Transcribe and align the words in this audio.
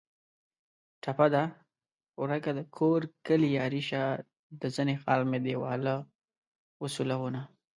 ټپه 1.03 1.27
ده: 1.33 1.43
ورکه 2.21 2.51
دکور 2.57 3.01
کلي 3.27 3.49
یاري 3.59 3.81
شه 3.89 4.01
د 4.61 4.63
زنې 4.75 4.95
خال 5.03 5.21
مې 5.29 5.39
دېواله 5.45 5.95
و 6.81 6.83
سولونه 6.95 7.41